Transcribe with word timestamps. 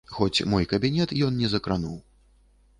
Хоць 0.13 0.45
мой 0.53 0.65
кабінет 0.71 1.13
ён 1.27 1.39
не 1.45 1.53
закрануў. 1.55 1.97